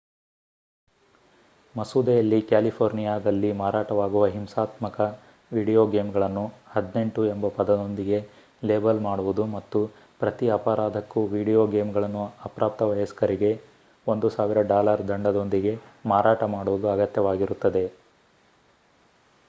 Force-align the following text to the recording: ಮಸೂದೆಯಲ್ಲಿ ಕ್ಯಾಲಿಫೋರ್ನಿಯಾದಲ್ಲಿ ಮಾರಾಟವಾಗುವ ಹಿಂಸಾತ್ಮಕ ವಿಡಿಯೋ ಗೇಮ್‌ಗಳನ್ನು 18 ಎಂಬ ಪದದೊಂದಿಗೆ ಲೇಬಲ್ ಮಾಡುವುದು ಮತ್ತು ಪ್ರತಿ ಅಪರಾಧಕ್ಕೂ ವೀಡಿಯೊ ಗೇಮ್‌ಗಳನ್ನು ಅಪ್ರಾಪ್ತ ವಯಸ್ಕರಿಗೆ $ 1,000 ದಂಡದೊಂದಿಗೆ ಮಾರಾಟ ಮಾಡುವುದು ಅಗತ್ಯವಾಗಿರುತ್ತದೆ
ಮಸೂದೆಯಲ್ಲಿ 1.75 2.39
ಕ್ಯಾಲಿಫೋರ್ನಿಯಾದಲ್ಲಿ 2.43 3.51
ಮಾರಾಟವಾಗುವ 3.59 4.23
ಹಿಂಸಾತ್ಮಕ 4.27 4.97
ವಿಡಿಯೋ 5.51 5.83
ಗೇಮ್‌ಗಳನ್ನು 5.87 6.45
18 6.71 7.03
ಎಂಬ 7.33 7.51
ಪದದೊಂದಿಗೆ 7.57 8.19
ಲೇಬಲ್ 8.61 9.01
ಮಾಡುವುದು 9.01 9.45
ಮತ್ತು 9.53 9.81
ಪ್ರತಿ 10.21 10.49
ಅಪರಾಧಕ್ಕೂ 10.57 11.23
ವೀಡಿಯೊ 11.27 11.61
ಗೇಮ್‌ಗಳನ್ನು 11.67 12.25
ಅಪ್ರಾಪ್ತ 12.45 12.89
ವಯಸ್ಕರಿಗೆ 12.91 13.51
$ 14.07 14.33
1,000 14.41 15.07
ದಂಡದೊಂದಿಗೆ 15.11 15.75
ಮಾರಾಟ 16.07 16.43
ಮಾಡುವುದು 16.55 16.89
ಅಗತ್ಯವಾಗಿರುತ್ತದೆ 16.89 17.85